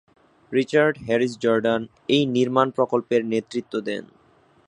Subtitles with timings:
[0.51, 1.81] Richard Harris Jordan
[2.07, 4.03] এই নির্মাণ প্রকল্পের নেতৃত্ব দেন।